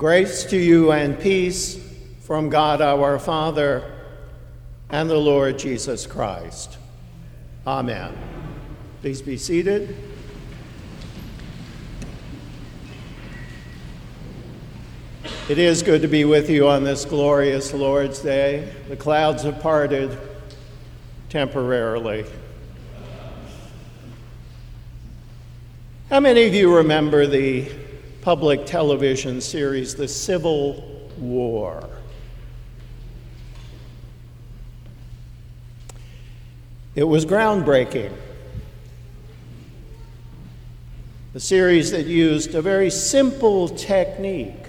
Grace 0.00 0.44
to 0.44 0.56
you 0.56 0.92
and 0.92 1.20
peace 1.20 1.78
from 2.22 2.48
God 2.48 2.80
our 2.80 3.18
Father 3.18 3.84
and 4.88 5.10
the 5.10 5.18
Lord 5.18 5.58
Jesus 5.58 6.06
Christ. 6.06 6.78
Amen. 7.66 8.16
Please 9.02 9.20
be 9.20 9.36
seated. 9.36 9.94
It 15.50 15.58
is 15.58 15.82
good 15.82 16.00
to 16.00 16.08
be 16.08 16.24
with 16.24 16.48
you 16.48 16.66
on 16.66 16.82
this 16.82 17.04
glorious 17.04 17.74
Lord's 17.74 18.20
Day. 18.20 18.72
The 18.88 18.96
clouds 18.96 19.42
have 19.42 19.60
parted 19.60 20.16
temporarily. 21.28 22.24
How 26.08 26.20
many 26.20 26.46
of 26.46 26.54
you 26.54 26.74
remember 26.74 27.26
the 27.26 27.70
public 28.22 28.66
television 28.66 29.40
series, 29.40 29.94
The 29.94 30.08
Civil 30.08 31.08
War? 31.18 31.88
It 36.94 37.04
was 37.04 37.24
groundbreaking. 37.24 38.12
A 41.34 41.40
series 41.40 41.92
that 41.92 42.06
used 42.06 42.54
a 42.54 42.60
very 42.60 42.90
simple 42.90 43.68
technique 43.68 44.66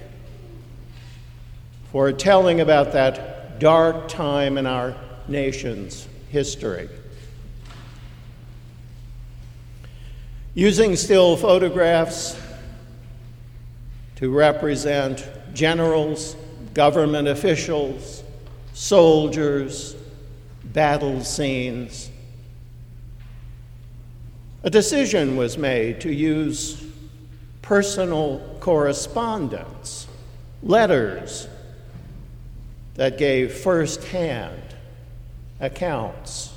for 1.91 2.11
telling 2.13 2.61
about 2.61 2.93
that 2.93 3.59
dark 3.59 4.07
time 4.07 4.57
in 4.57 4.65
our 4.65 4.95
nation's 5.27 6.07
history. 6.29 6.87
Using 10.53 10.95
still 10.95 11.35
photographs 11.35 12.39
to 14.21 14.29
represent 14.29 15.27
generals, 15.51 16.35
government 16.75 17.27
officials, 17.27 18.23
soldiers, 18.71 19.95
battle 20.63 21.23
scenes, 21.23 22.11
a 24.61 24.69
decision 24.69 25.35
was 25.35 25.57
made 25.57 25.99
to 25.99 26.13
use 26.13 26.85
personal 27.63 28.57
correspondence, 28.59 30.07
letters 30.61 31.47
that 32.93 33.17
gave 33.17 33.51
firsthand 33.51 34.61
accounts. 35.59 36.53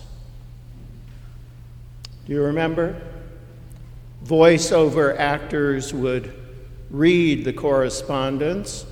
Do 2.26 2.34
you 2.34 2.42
remember? 2.42 3.00
Voiceover 4.22 5.16
actors 5.18 5.94
would 5.94 6.43
read 6.94 7.44
the 7.44 7.52
correspondence 7.52 8.86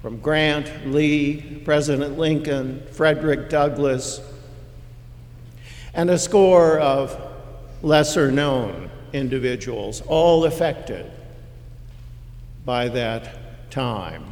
from 0.00 0.20
Grant, 0.20 0.86
Lee, 0.86 1.60
President 1.64 2.16
Lincoln, 2.18 2.86
Frederick 2.92 3.50
Douglass, 3.50 4.20
and 5.92 6.08
a 6.08 6.16
score 6.16 6.78
of 6.78 7.20
lesser 7.82 8.30
known 8.30 8.90
individuals, 9.12 10.02
all 10.06 10.44
affected 10.44 11.10
by 12.64 12.88
that 12.88 13.70
time. 13.72 14.24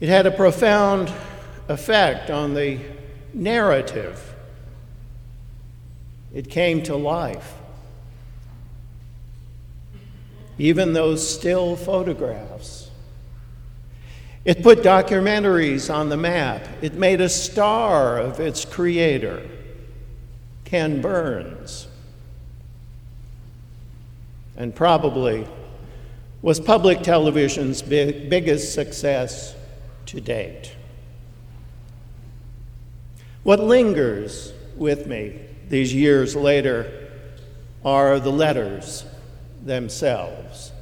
It 0.00 0.08
had 0.08 0.26
a 0.26 0.30
profound 0.30 1.12
effect 1.68 2.30
on 2.30 2.54
the 2.54 2.80
narrative. 3.34 4.34
It 6.32 6.48
came 6.48 6.82
to 6.84 6.96
life. 6.96 7.57
Even 10.58 10.92
those 10.92 11.26
still 11.26 11.76
photographs. 11.76 12.90
It 14.44 14.62
put 14.62 14.82
documentaries 14.82 15.92
on 15.92 16.08
the 16.08 16.16
map. 16.16 16.66
It 16.82 16.94
made 16.94 17.20
a 17.20 17.28
star 17.28 18.18
of 18.18 18.40
its 18.40 18.64
creator, 18.64 19.46
Ken 20.64 21.00
Burns. 21.00 21.86
And 24.56 24.74
probably 24.74 25.46
was 26.42 26.58
public 26.58 27.02
television's 27.02 27.82
big, 27.82 28.28
biggest 28.30 28.74
success 28.74 29.54
to 30.06 30.20
date. 30.20 30.74
What 33.42 33.60
lingers 33.60 34.52
with 34.76 35.06
me 35.06 35.40
these 35.68 35.92
years 35.92 36.34
later 36.34 37.10
are 37.84 38.18
the 38.18 38.32
letters 38.32 39.04
themselves. 39.64 40.72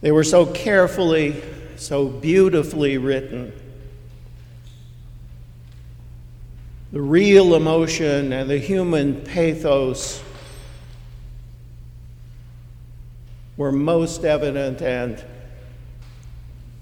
They 0.00 0.10
were 0.10 0.24
so 0.24 0.46
carefully, 0.46 1.42
so 1.76 2.08
beautifully 2.08 2.98
written. 2.98 3.52
The 6.92 7.00
real 7.00 7.54
emotion 7.54 8.32
and 8.32 8.50
the 8.50 8.58
human 8.58 9.22
pathos 9.22 10.22
were 13.56 13.72
most 13.72 14.24
evident 14.24 14.82
and 14.82 15.24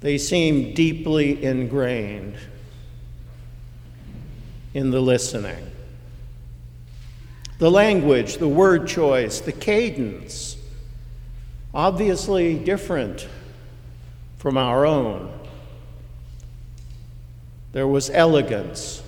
they 0.00 0.16
seemed 0.16 0.75
deeply 0.75 1.44
ingrained 1.44 2.37
in 4.72 4.91
the 4.91 5.00
listening. 5.00 5.71
The 7.60 7.71
language, 7.71 8.38
the 8.38 8.48
word 8.48 8.88
choice, 8.88 9.41
the 9.41 9.53
cadence, 9.53 10.56
obviously 11.75 12.59
different 12.59 13.28
from 14.38 14.56
our 14.56 14.87
own. 14.87 15.31
There 17.72 17.87
was 17.87 18.09
elegance 18.09 19.03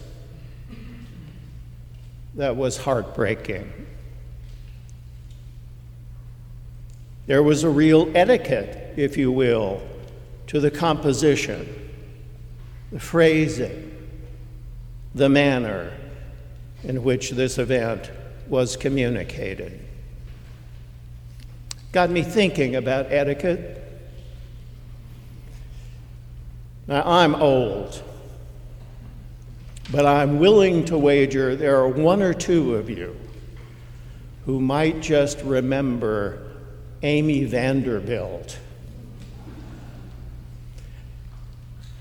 that 2.35 2.55
was 2.55 2.77
heartbreaking. 2.77 3.73
There 7.27 7.43
was 7.43 7.65
a 7.65 7.71
real 7.71 8.15
etiquette, 8.15 8.99
if 8.99 9.17
you 9.17 9.33
will, 9.33 9.81
to 10.49 10.61
the 10.61 10.71
composition, 10.71 11.91
the 12.93 13.01
phrasing, 13.01 14.11
the 15.15 15.31
manner 15.31 15.95
in 16.85 17.03
which 17.03 17.31
this 17.31 17.57
event 17.57 18.11
was 18.53 18.77
communicated. 18.77 19.81
Got 21.91 22.11
me 22.11 22.23
thinking 22.23 22.77
about 22.77 23.11
etiquette. 23.11 23.79
Now, 26.87 27.03
I'm 27.05 27.35
old, 27.35 28.03
but 29.91 30.05
I'm 30.05 30.39
willing 30.39 30.85
to 30.85 30.99
wager 30.99 31.57
there 31.57 31.79
are 31.79 31.89
one 31.89 32.21
or 32.21 32.35
two 32.35 32.75
of 32.75 32.91
you 32.91 33.17
who 34.45 34.61
might 34.61 35.01
just 35.01 35.41
remember 35.41 36.53
Amy 37.03 37.45
Vanderbilt 37.45 38.59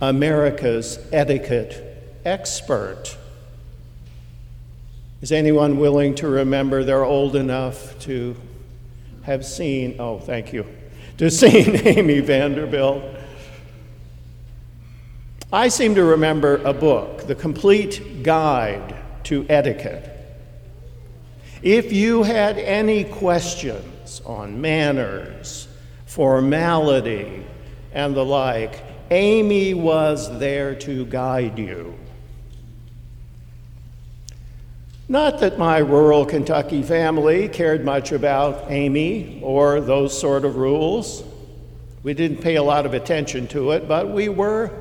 America's 0.02 1.00
etiquette 1.14 2.20
expert. 2.26 3.16
Is 5.22 5.32
anyone 5.32 5.78
willing 5.78 6.16
to 6.16 6.28
remember 6.28 6.84
they're 6.84 7.04
old 7.04 7.36
enough 7.36 7.98
to 8.00 8.36
have 9.22 9.46
seen, 9.46 9.98
oh, 10.00 10.18
thank 10.18 10.52
you, 10.52 10.66
to 11.18 11.30
seen 11.32 11.76
Amy 11.86 12.22
Vanderbilt? 12.22 13.04
I 15.54 15.68
seem 15.68 15.94
to 15.96 16.04
remember 16.04 16.56
a 16.64 16.74
book, 16.74 17.28
The 17.28 17.36
Complete 17.36 18.24
Guide 18.24 18.96
to 19.26 19.46
Etiquette. 19.48 20.08
If 21.62 21.94
you 21.94 22.24
had 22.24 22.58
any 22.58 23.04
questions 23.04 24.22
on 24.26 24.60
manners, 24.60 25.68
formality, 26.08 27.46
and 27.94 28.16
the 28.16 28.26
like, 28.26 28.82
Amy 29.12 29.76
was 29.76 30.40
there 30.40 30.74
to 30.76 31.06
guide 31.06 31.60
you. 31.60 31.94
Not 35.12 35.40
that 35.40 35.58
my 35.58 35.80
rural 35.80 36.26
Kentucky 36.26 36.82
family 36.82 37.50
cared 37.50 37.84
much 37.84 38.14
about 38.14 38.72
Amy 38.72 39.42
or 39.44 39.82
those 39.82 40.18
sort 40.18 40.46
of 40.46 40.56
rules. 40.56 41.22
We 42.02 42.14
didn't 42.14 42.38
pay 42.38 42.56
a 42.56 42.64
lot 42.64 42.86
of 42.86 42.94
attention 42.94 43.48
to 43.50 43.72
it, 43.72 43.90
but 43.90 44.08
we 44.08 44.30
were 44.30 44.72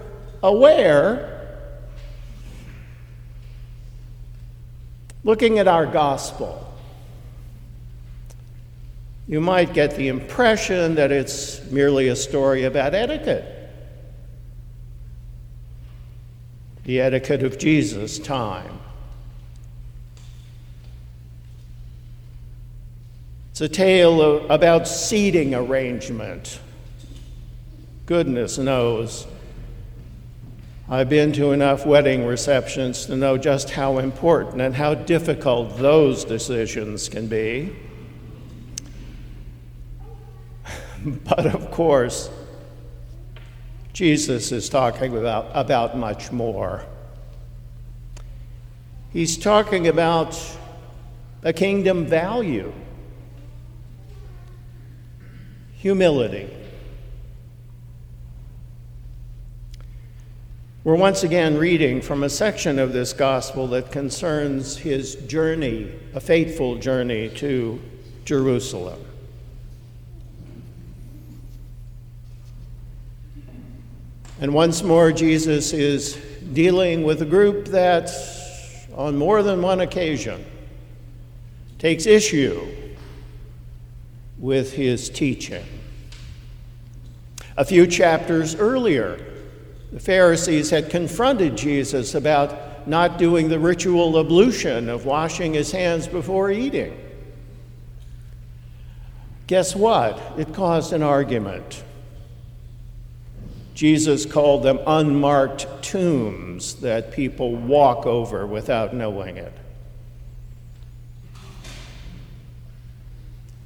aware. 0.41 1.59
Looking 5.25 5.59
at 5.59 5.67
our 5.67 5.85
gospel, 5.85 6.65
you 9.27 9.41
might 9.41 9.75
get 9.75 9.97
the 9.97 10.07
impression 10.07 10.95
that 10.95 11.11
it's 11.11 11.69
merely 11.73 12.07
a 12.07 12.15
story 12.15 12.63
about 12.63 12.95
etiquette. 12.95 13.57
the 16.85 17.01
etiquette 17.01 17.43
of 17.43 17.59
Jesus' 17.59 18.19
time. 18.21 18.81
It's 23.61 23.71
a 23.71 23.75
tale 23.77 24.51
about 24.51 24.89
seating 24.89 25.55
arrangement. 25.55 26.61
Goodness 28.07 28.57
knows. 28.57 29.27
I've 30.89 31.11
been 31.11 31.31
to 31.33 31.53
enough 31.53 31.85
wedding 31.85 32.25
receptions 32.25 33.05
to 33.05 33.17
know 33.17 33.37
just 33.37 33.69
how 33.69 33.99
important 33.99 34.63
and 34.63 34.75
how 34.75 34.95
difficult 34.95 35.77
those 35.77 36.25
decisions 36.25 37.11
can 37.11 37.27
be. 37.27 37.77
But 41.27 41.45
of 41.45 41.71
course, 41.71 42.31
Jesus 43.93 44.53
is 44.53 44.71
talking 44.71 45.15
about, 45.15 45.51
about 45.53 45.99
much 45.99 46.33
more. 46.33 46.87
He's 49.13 49.37
talking 49.37 49.87
about 49.87 50.41
a 51.43 51.53
kingdom 51.53 52.07
value 52.07 52.73
humility. 55.81 56.47
We're 60.85 60.95
once 60.95 61.23
again 61.23 61.57
reading 61.57 62.03
from 62.03 62.23
a 62.23 62.29
section 62.29 62.79
of 62.79 62.93
this 62.93 63.15
gospel 63.15 63.67
that 63.69 63.91
concerns 63.91 64.77
his 64.77 65.15
journey, 65.15 65.91
a 66.15 66.21
fateful 66.21 66.77
journey 66.77 67.31
to 67.37 67.81
Jerusalem. 68.27 69.03
And 74.39 74.53
once 74.53 74.83
more, 74.83 75.13
Jesus 75.13 75.73
is 75.73 76.17
dealing 76.53 77.05
with 77.05 77.23
a 77.23 77.27
group 77.27 77.69
that, 77.69 78.11
on 78.95 79.17
more 79.17 79.43
than 79.43 79.63
one 79.63 79.81
occasion, 79.81 80.45
takes 81.79 82.05
issue 82.05 82.67
with 84.41 84.73
his 84.73 85.09
teaching. 85.11 85.65
A 87.57 87.65
few 87.65 87.87
chapters 87.87 88.55
earlier, 88.57 89.25
the 89.93 90.01
Pharisees 90.01 90.71
had 90.71 90.89
confronted 90.89 91.57
Jesus 91.57 92.15
about 92.15 92.89
not 92.89 93.19
doing 93.19 93.49
the 93.49 93.59
ritual 93.59 94.19
ablution 94.19 94.89
of 94.89 95.05
washing 95.05 95.53
his 95.53 95.71
hands 95.71 96.09
before 96.09 96.51
eating. 96.51 96.99
Guess 99.47 99.77
what? 99.77 100.21
It 100.39 100.55
caused 100.55 100.93
an 100.93 101.03
argument. 101.03 101.85
Jesus 103.75 104.25
called 104.25 104.63
them 104.63 104.79
unmarked 104.87 105.83
tombs 105.83 106.75
that 106.77 107.13
people 107.13 107.57
walk 107.57 108.07
over 108.07 108.47
without 108.47 108.95
knowing 108.95 109.37
it. 109.37 109.53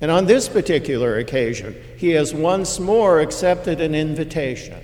And 0.00 0.10
on 0.10 0.26
this 0.26 0.48
particular 0.48 1.18
occasion, 1.18 1.76
he 1.96 2.10
has 2.10 2.34
once 2.34 2.78
more 2.78 3.20
accepted 3.20 3.80
an 3.80 3.94
invitation 3.94 4.82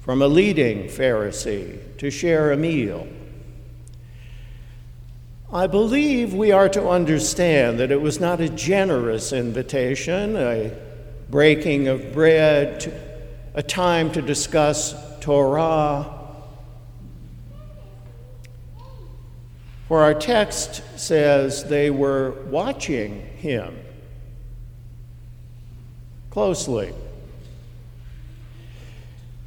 from 0.00 0.20
a 0.20 0.26
leading 0.26 0.84
Pharisee 0.84 1.96
to 1.98 2.10
share 2.10 2.52
a 2.52 2.56
meal. 2.56 3.06
I 5.52 5.66
believe 5.66 6.34
we 6.34 6.52
are 6.52 6.68
to 6.70 6.88
understand 6.88 7.78
that 7.78 7.92
it 7.92 8.00
was 8.00 8.18
not 8.18 8.40
a 8.40 8.48
generous 8.48 9.32
invitation, 9.32 10.36
a 10.36 10.72
breaking 11.30 11.88
of 11.88 12.12
bread, 12.12 12.92
a 13.54 13.62
time 13.62 14.10
to 14.12 14.20
discuss 14.20 14.94
Torah. 15.20 16.13
For 19.94 20.02
our 20.02 20.12
text 20.12 20.82
says 20.98 21.66
they 21.66 21.88
were 21.88 22.32
watching 22.46 23.20
him 23.36 23.78
closely. 26.30 26.92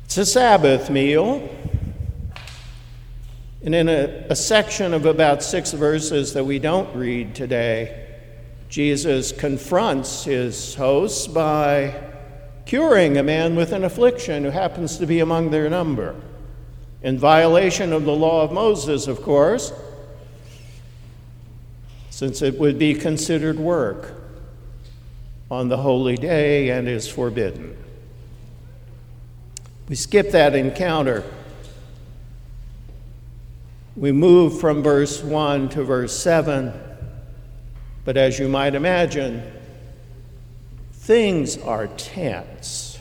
It's 0.06 0.18
a 0.18 0.26
Sabbath 0.26 0.90
meal. 0.90 1.50
And 3.62 3.76
in 3.76 3.90
a, 3.90 4.28
a, 4.30 4.38
section 4.38 4.94
of 4.94 5.06
about 5.06 5.44
six 5.44 5.74
verses 5.74 6.32
that 6.32 6.46
we 6.46 6.60
don't 6.60 6.96
read 6.96 7.36
today, 7.36 8.08
Jesus 8.70 9.34
confronts 9.34 10.24
his 10.24 10.76
hosts 10.76 11.28
by 11.28 11.94
curing 12.66 13.18
a 13.18 13.24
man 13.24 13.58
with 13.58 13.74
an 13.74 13.84
affliction 13.84 14.46
who 14.46 14.52
happens 14.52 14.98
to 15.00 15.06
be 15.06 15.20
among 15.20 15.52
their 15.52 15.70
number. 15.70 16.16
In 17.02 17.20
violation 17.20 17.92
of 17.92 18.06
the 18.06 18.16
law 18.16 18.44
of 18.44 18.54
Moses, 18.54 19.08
of 19.08 19.22
course, 19.22 19.74
since 22.18 22.42
it 22.42 22.58
would 22.58 22.80
be 22.80 22.94
considered 22.94 23.60
work 23.60 24.14
on 25.52 25.68
the 25.68 25.78
holy 25.78 26.16
day 26.16 26.70
and 26.70 26.88
is 26.88 27.08
forbidden. 27.08 27.78
We 29.88 29.96
skip 29.96 30.32
that 30.32 30.56
encounter. 30.56 31.24
We 33.96 34.12
move 34.12 34.60
from 34.60 34.82
verse 34.82 35.22
1 35.22 35.70
to 35.70 35.84
verse 35.84 36.18
7, 36.18 36.74
but 38.06 38.18
as 38.18 38.40
you 38.40 38.48
might 38.48 38.74
imagine, 38.74 39.44
Things 41.08 41.58
are 41.60 41.88
tense. 41.88 43.00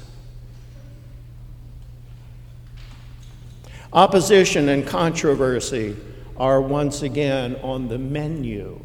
Opposition 3.92 4.68
and 4.68 4.86
controversy 4.86 5.96
are 6.36 6.60
once 6.60 7.02
again 7.02 7.56
on 7.64 7.88
the 7.88 7.98
menu. 7.98 8.78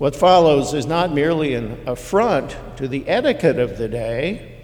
What 0.00 0.16
follows 0.16 0.72
is 0.72 0.86
not 0.86 1.12
merely 1.12 1.52
an 1.52 1.78
affront 1.86 2.56
to 2.78 2.88
the 2.88 3.06
etiquette 3.06 3.58
of 3.58 3.76
the 3.76 3.86
day, 3.86 4.56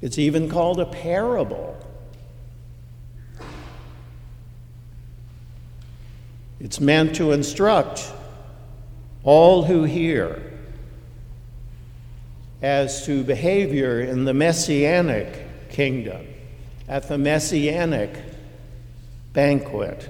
it's 0.00 0.18
even 0.18 0.48
called 0.48 0.78
a 0.78 0.86
parable. 0.86 1.76
It's 6.60 6.78
meant 6.78 7.16
to 7.16 7.32
instruct 7.32 8.08
all 9.24 9.64
who 9.64 9.82
hear 9.82 10.40
as 12.62 13.04
to 13.06 13.24
behavior 13.24 14.00
in 14.00 14.26
the 14.26 14.34
messianic 14.34 15.70
kingdom, 15.70 16.24
at 16.86 17.08
the 17.08 17.18
messianic 17.18 18.16
banquet, 19.32 20.08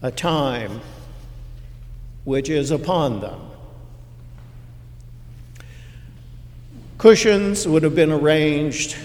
a 0.00 0.12
time 0.12 0.80
which 2.24 2.48
is 2.48 2.70
upon 2.70 3.20
them. 3.20 3.40
Cushions 6.98 7.66
would 7.66 7.82
have 7.82 7.96
been 7.96 8.12
arranged 8.12 8.96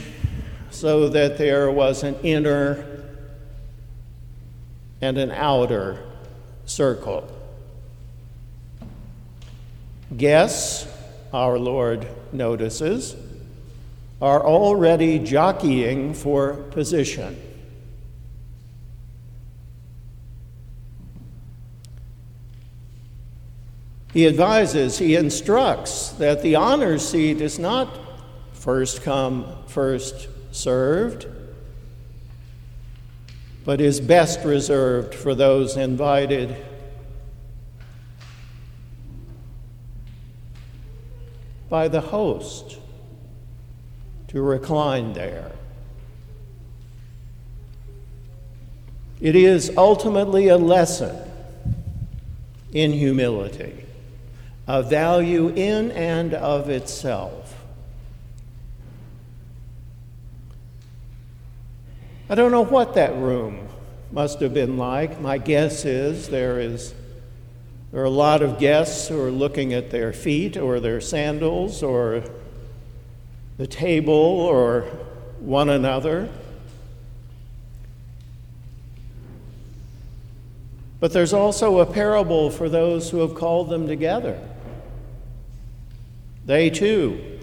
so 0.69 1.09
that 1.09 1.37
there 1.37 1.71
was 1.71 2.03
an 2.03 2.15
inner 2.21 2.85
and 5.01 5.17
an 5.17 5.31
outer 5.31 6.03
circle. 6.65 7.27
Guests, 10.15 10.87
our 11.33 11.57
Lord 11.57 12.07
notices, 12.31 13.15
are 14.21 14.43
already 14.43 15.19
jockeying 15.19 16.13
for 16.13 16.53
position. 16.53 17.41
He 24.13 24.25
advises, 24.25 24.97
he 24.97 25.15
instructs 25.15 26.09
that 26.13 26.41
the 26.41 26.55
honor 26.55 26.97
seat 26.97 27.41
is 27.41 27.59
not 27.59 27.89
first 28.53 29.03
come, 29.03 29.45
first 29.67 30.27
served, 30.51 31.27
but 33.65 33.81
is 33.81 33.99
best 33.99 34.43
reserved 34.45 35.13
for 35.13 35.35
those 35.35 35.75
invited 35.75 36.55
by 41.69 41.87
the 41.87 42.01
host 42.01 42.79
to 44.29 44.41
recline 44.41 45.13
there. 45.13 45.51
It 49.19 49.35
is 49.35 49.71
ultimately 49.75 50.47
a 50.47 50.57
lesson 50.57 51.15
in 52.71 52.91
humility, 52.93 53.85
a 54.67 54.83
value 54.83 55.47
in 55.49 55.91
and 55.91 56.33
of 56.33 56.69
itself. 56.69 57.55
I 62.29 62.35
don't 62.35 62.51
know 62.51 62.65
what 62.65 62.95
that 62.95 63.15
room 63.15 63.69
must 64.11 64.41
have 64.41 64.53
been 64.53 64.77
like. 64.77 65.21
My 65.21 65.37
guess 65.37 65.85
is 65.85 66.27
there 66.27 66.59
is 66.59 66.93
there 67.91 68.01
are 68.01 68.05
a 68.05 68.09
lot 68.09 68.41
of 68.41 68.59
guests 68.59 69.07
who 69.07 69.19
are 69.21 69.31
looking 69.31 69.73
at 69.73 69.91
their 69.91 70.11
feet 70.11 70.57
or 70.57 70.81
their 70.81 70.99
sandals 70.99 71.81
or 71.81 72.21
the 73.57 73.65
table 73.65 74.13
or 74.13 74.81
one 75.39 75.69
another. 75.69 76.29
But 80.99 81.13
there's 81.13 81.31
also 81.31 81.79
a 81.79 81.85
parable 81.85 82.49
for 82.49 82.67
those 82.67 83.09
who 83.09 83.19
have 83.19 83.35
called 83.35 83.69
them 83.69 83.87
together. 83.87 84.37
They 86.47 86.69
too 86.69 87.39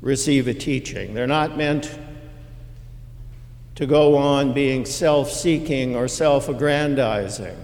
receive 0.00 0.48
a 0.48 0.54
teaching. 0.54 1.12
They're 1.12 1.26
not 1.26 1.58
meant 1.58 1.98
to 3.74 3.86
go 3.86 4.16
on 4.16 4.54
being 4.54 4.86
self 4.86 5.30
seeking 5.30 5.94
or 5.94 6.08
self 6.08 6.48
aggrandizing. 6.48 7.56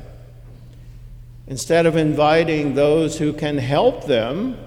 Instead 1.47 1.87
of 1.87 1.97
inviting 1.97 2.75
those 2.75 3.19
who 3.19 3.33
can 3.33 3.57
help 3.57 4.05
them 4.05 4.59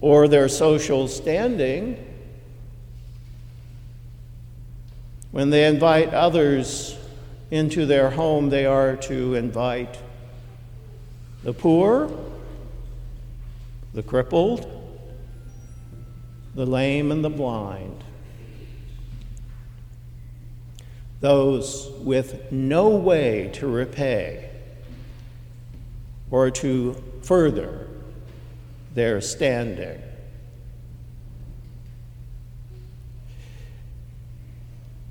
or 0.00 0.26
their 0.26 0.48
social 0.48 1.06
standing, 1.06 2.04
when 5.30 5.50
they 5.50 5.64
invite 5.64 6.12
others 6.12 6.98
into 7.52 7.86
their 7.86 8.10
home, 8.10 8.50
they 8.50 8.66
are 8.66 8.96
to 8.96 9.34
invite 9.36 9.96
the 11.44 11.52
poor, 11.52 12.10
the 13.94 14.02
crippled, 14.02 14.66
the 16.54 16.66
lame, 16.66 17.12
and 17.12 17.24
the 17.24 17.30
blind. 17.30 18.04
Those 21.20 21.90
with 22.00 22.50
no 22.50 22.88
way 22.88 23.50
to 23.54 23.66
repay 23.66 24.50
or 26.30 26.50
to 26.50 27.02
further 27.22 27.86
their 28.94 29.20
standing. 29.20 30.02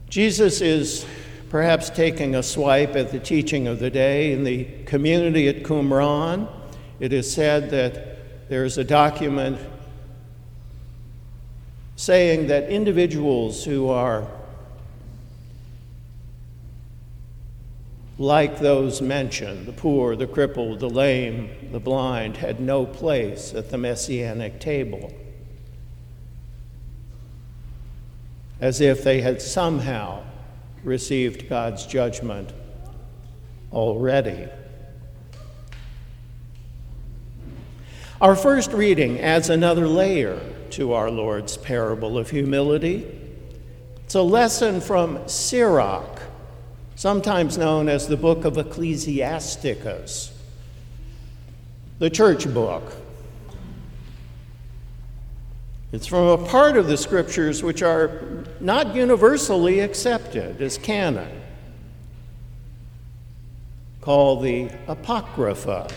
Jesus 0.10 0.60
is 0.60 1.06
perhaps 1.50 1.90
taking 1.90 2.36
a 2.36 2.44
swipe 2.44 2.98
at 2.98 3.12
the 3.12 3.20
teaching 3.20 3.68
of 3.68 3.80
the 3.80 3.90
day. 3.90 4.34
In 4.34 4.44
the 4.44 4.66
community 4.86 5.48
at 5.48 5.64
Qumran, 5.64 6.50
it 7.00 7.14
is 7.14 7.32
said 7.32 7.70
that 7.70 8.11
there 8.52 8.66
is 8.66 8.78
a 8.78 8.84
document 8.84 9.58
saying 11.96 12.48
that 12.48 12.70
individuals 12.70 13.64
who 13.64 13.88
are 13.88 14.28
like 18.18 18.60
those 18.60 19.02
mentioned, 19.02 19.66
the 19.66 19.72
poor, 19.72 20.18
the 20.18 20.28
crippled, 20.28 20.82
the 20.82 20.90
lame, 20.90 21.70
the 21.72 21.80
blind, 21.80 22.36
had 22.36 22.60
no 22.60 22.86
place 22.86 23.54
at 23.54 23.70
the 23.70 23.78
messianic 23.78 24.60
table. 24.60 25.14
As 28.60 28.82
if 28.82 29.02
they 29.02 29.22
had 29.22 29.42
somehow 29.42 30.26
received 30.84 31.48
God's 31.48 31.86
judgment 31.86 32.52
already. 33.72 34.50
Our 38.22 38.36
first 38.36 38.72
reading 38.72 39.20
adds 39.20 39.50
another 39.50 39.88
layer 39.88 40.40
to 40.72 40.94
our 40.94 41.10
Lord's 41.10 41.58
parable 41.58 42.20
of 42.20 42.30
humility. 42.30 43.08
It's 44.06 44.14
a 44.14 44.22
lesson 44.22 44.80
from 44.80 45.28
Sirach 45.28 46.22
sometimes 46.94 47.58
known 47.58 47.90
as 47.90 48.08
the 48.08 48.16
book 48.16 48.46
of 48.46 48.60
Ecclesiasticus, 48.60 50.40
the 51.98 52.12
church 52.12 52.54
book. 52.54 52.94
It's 55.92 56.06
from 56.06 56.28
a 56.28 56.48
part 56.48 56.78
of 56.78 56.86
the 56.86 56.98
scriptures 56.98 57.64
which 57.64 57.82
are 57.82 58.46
not 58.60 58.94
universally 58.94 59.80
accepted 59.80 60.62
as 60.62 60.78
canon, 60.78 61.42
called 64.00 64.44
the 64.44 64.70
Apocrypha. 64.88 65.90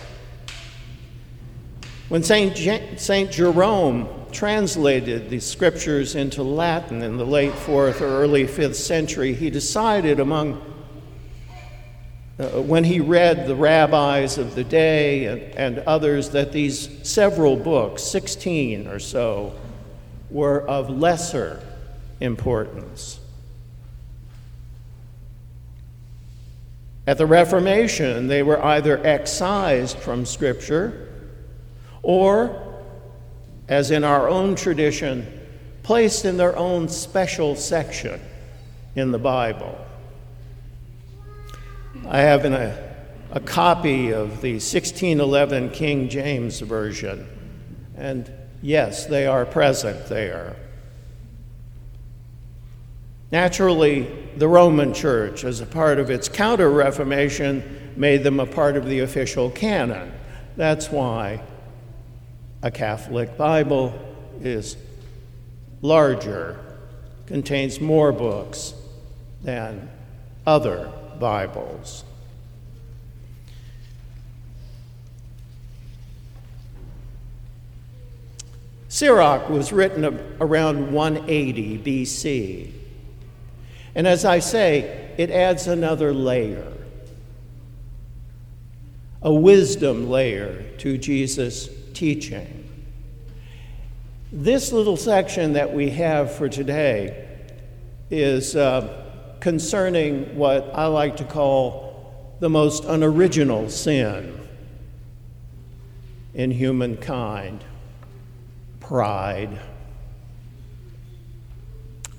When 2.14 2.23
St. 2.23 2.54
Je- 2.54 2.97
Saint 2.97 3.33
Jerome 3.33 4.09
translated 4.30 5.30
the 5.30 5.40
scriptures 5.40 6.14
into 6.14 6.44
Latin 6.44 7.02
in 7.02 7.16
the 7.16 7.26
late 7.26 7.54
4th 7.54 8.00
or 8.00 8.06
early 8.06 8.44
5th 8.44 8.76
century, 8.76 9.35
he 9.35 9.50
decided 9.50 10.21
among 10.21 10.62
uh, 12.38 12.62
when 12.62 12.85
he 12.85 13.00
read 13.00 13.49
the 13.49 13.56
rabbis 13.56 14.38
of 14.38 14.54
the 14.54 14.62
day 14.62 15.25
and, 15.25 15.40
and 15.56 15.78
others 15.88 16.30
that 16.30 16.52
these 16.52 16.88
several 17.02 17.56
books, 17.56 18.04
16 18.04 18.87
or 18.87 19.00
so, 19.00 19.52
were 20.30 20.61
of 20.68 20.88
lesser 20.90 21.66
importance. 22.21 23.18
At 27.09 27.18
the 27.18 27.26
Reformation, 27.26 28.28
they 28.28 28.44
were 28.44 28.64
either 28.64 29.04
excised 29.04 29.99
from 29.99 30.25
Scripture 30.25 31.11
or, 32.04 32.62
as 33.66 33.90
in 33.90 34.04
our 34.04 34.28
own 34.28 34.54
tradition, 34.54 35.26
placed 35.82 36.25
in 36.25 36.37
their 36.37 36.54
own 36.56 36.88
special 36.88 37.56
section 37.56 38.20
in 38.94 39.11
the 39.11 39.18
Bible. 39.18 39.76
I 42.06 42.20
have 42.20 42.44
a, 42.44 42.94
a 43.30 43.40
copy 43.40 44.12
of 44.12 44.42
the 44.42 44.54
1611 44.54 45.70
King 45.70 46.08
James 46.11 46.61
Version, 46.61 47.26
and 47.96 48.30
yes, 48.62 49.06
they 49.06 49.26
are 49.26 49.46
present 49.46 50.06
there. 50.06 50.56
Naturally, 53.32 54.14
the 54.37 54.46
Roman 54.46 54.92
Church, 54.92 55.42
as 55.44 55.61
a 55.61 55.66
part 55.66 55.99
of 55.99 56.11
its 56.11 56.28
Counter 56.28 56.70
Reformation, 56.70 57.92
made 57.96 58.23
them 58.23 58.40
a 58.40 58.46
part 58.46 58.76
of 58.76 58.87
the 58.87 59.00
official 59.00 59.50
canon. 59.50 60.12
That's 60.56 60.90
why 60.90 61.40
a 62.64 62.71
Catholic 62.71 63.37
Bible 63.37 63.92
is 64.40 64.78
larger, 65.83 66.59
contains 67.26 67.78
more 67.78 68.11
books 68.11 68.73
than 69.42 69.90
other 70.47 70.90
Bibles. 71.21 72.04
Sirach 78.88 79.50
was 79.50 79.71
written 79.71 80.04
around 80.40 80.90
180 80.90 81.78
BC. 81.80 82.73
And 83.94 84.06
as 84.06 84.25
I 84.25 84.38
say, 84.38 85.12
it 85.18 85.30
adds 85.30 85.66
another 85.66 86.14
layer, 86.14 86.73
a 89.21 89.35
wisdom 89.35 90.09
layer 90.09 90.62
to 90.78 90.97
Jesus' 90.97 91.68
teaching. 91.94 92.68
This 94.30 94.72
little 94.72 94.96
section 94.96 95.54
that 95.54 95.72
we 95.72 95.90
have 95.90 96.34
for 96.34 96.48
today 96.48 97.28
is. 98.10 98.54
Uh, 98.54 99.02
concerning 99.44 100.38
what 100.38 100.70
I 100.72 100.86
like 100.86 101.18
to 101.18 101.24
call 101.24 102.34
the 102.40 102.48
most 102.48 102.86
unoriginal 102.86 103.68
sin 103.68 104.40
in 106.32 106.50
humankind 106.50 107.62
pride. 108.80 109.60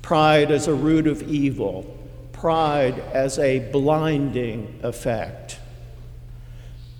Pride 0.03 0.51
as 0.51 0.67
a 0.67 0.75
root 0.75 1.07
of 1.07 1.23
evil, 1.23 1.97
pride 2.31 2.99
as 2.99 3.39
a 3.39 3.57
blinding 3.71 4.79
effect. 4.83 5.57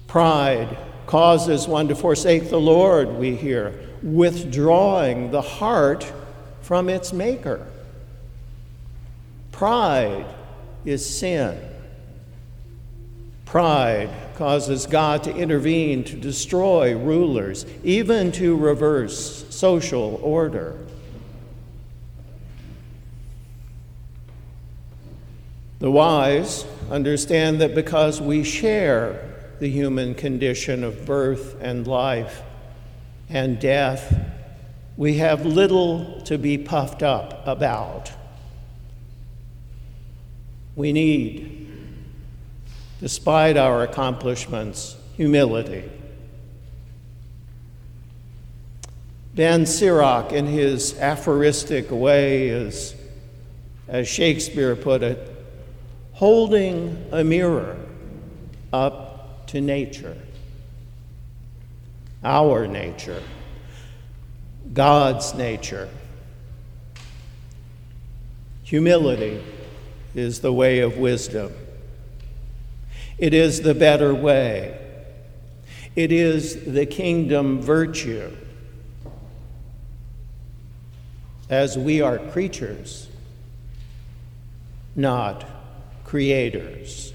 Pride 0.07 0.75
causes 1.07 1.67
one 1.67 1.87
to 1.87 1.95
forsake 1.95 2.49
the 2.49 2.59
Lord, 2.59 3.09
we 3.17 3.35
hear, 3.35 3.73
withdrawing 4.01 5.31
the 5.31 5.41
heart 5.41 6.11
from 6.61 6.89
its 6.89 7.13
maker. 7.13 7.65
Pride 9.51 10.25
is 10.83 11.17
sin. 11.17 11.57
Pride 13.45 14.09
causes 14.35 14.85
God 14.85 15.23
to 15.23 15.35
intervene 15.35 16.03
to 16.05 16.15
destroy 16.15 16.97
rulers, 16.97 17.65
even 17.83 18.31
to 18.33 18.55
reverse 18.57 19.45
social 19.49 20.19
order. 20.21 20.77
The 25.79 25.91
wise 25.91 26.65
understand 26.89 27.61
that 27.61 27.75
because 27.75 28.19
we 28.19 28.43
share 28.43 29.34
the 29.59 29.69
human 29.69 30.15
condition 30.15 30.83
of 30.83 31.05
birth 31.05 31.55
and 31.61 31.87
life 31.87 32.41
and 33.29 33.59
death, 33.59 34.13
we 34.97 35.17
have 35.17 35.45
little 35.45 36.21
to 36.21 36.37
be 36.37 36.57
puffed 36.57 37.03
up 37.03 37.45
about 37.47 38.11
we 40.75 40.91
need, 40.91 41.71
despite 42.99 43.55
our 43.55 43.83
accomplishments, 43.83 44.97
humility. 45.15 45.89
Ben 49.33 49.65
Sirach, 49.65 50.31
in 50.31 50.45
his 50.45 50.97
aphoristic 50.99 51.91
way, 51.91 52.49
is, 52.49 52.95
as 53.87 54.07
Shakespeare 54.07 54.75
put 54.75 55.01
it, 55.01 55.31
holding 56.13 57.05
a 57.11 57.23
mirror 57.23 57.77
up 58.71 59.04
to 59.47 59.61
nature, 59.61 60.17
our 62.23 62.67
nature, 62.67 63.21
God's 64.73 65.33
nature. 65.33 65.89
Humility 68.63 69.43
is 70.15 70.41
the 70.41 70.51
way 70.51 70.79
of 70.79 70.97
wisdom. 70.97 71.53
It 73.17 73.33
is 73.33 73.61
the 73.61 73.75
better 73.75 74.13
way. 74.13 74.81
It 75.95 76.11
is 76.11 76.73
the 76.73 76.85
kingdom 76.85 77.61
virtue. 77.61 78.35
As 81.49 81.77
we 81.77 82.01
are 82.01 82.17
creatures, 82.17 83.07
not 84.95 85.45
creators. 86.03 87.13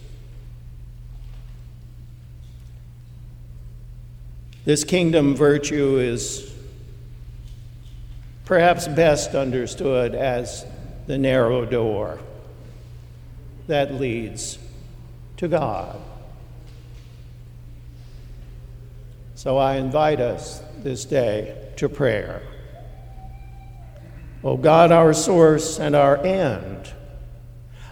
This 4.71 4.85
kingdom 4.85 5.35
virtue 5.35 5.97
is 5.99 6.49
perhaps 8.45 8.87
best 8.87 9.35
understood 9.35 10.15
as 10.15 10.65
the 11.09 11.19
narrow 11.19 11.67
door 11.67 12.21
that 13.67 13.95
leads 13.95 14.61
to 15.39 15.49
God. 15.49 16.01
So 19.35 19.57
I 19.57 19.75
invite 19.75 20.21
us 20.21 20.63
this 20.79 21.05
day 21.05 21.73
to 21.75 21.89
prayer. 21.89 22.41
O 24.45 24.57
God, 24.57 24.93
our 24.93 25.13
source 25.13 25.81
and 25.81 25.97
our 25.97 26.17
end, 26.19 26.93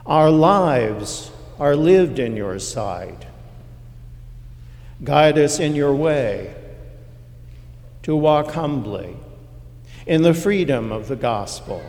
our 0.06 0.30
lives 0.30 1.32
are 1.58 1.74
lived 1.74 2.20
in 2.20 2.36
your 2.36 2.60
sight. 2.60 3.26
Guide 5.02 5.38
us 5.38 5.58
in 5.58 5.74
your 5.74 5.92
way 5.92 6.54
to 8.02 8.16
walk 8.16 8.52
humbly 8.52 9.16
in 10.06 10.22
the 10.22 10.34
freedom 10.34 10.90
of 10.90 11.08
the 11.08 11.16
gospel. 11.16 11.82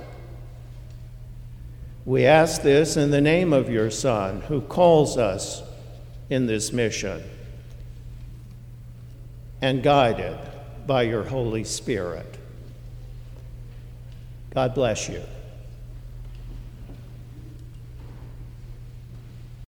We 2.05 2.25
ask 2.25 2.61
this 2.61 2.97
in 2.97 3.11
the 3.11 3.21
name 3.21 3.53
of 3.53 3.69
your 3.69 3.91
Son, 3.91 4.41
who 4.41 4.61
calls 4.61 5.17
us 5.17 5.61
in 6.29 6.47
this 6.47 6.73
mission, 6.73 7.23
and 9.61 9.83
guided 9.83 10.37
by 10.87 11.03
your 11.03 11.23
Holy 11.23 11.63
Spirit. 11.63 12.37
God 14.53 14.73
bless 14.73 15.07
you. 15.07 15.21